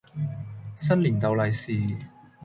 [0.77, 1.73] 新年逗利是